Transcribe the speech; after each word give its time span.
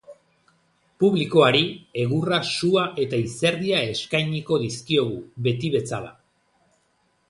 Publikoari, 1.03 1.61
egurra, 2.05 2.41
sua 2.55 2.87
eta 3.05 3.21
izerdia 3.27 3.85
eskainiko 3.93 4.63
dizkiogu, 4.67 5.25
beti 5.49 5.77
bezala. 5.81 6.17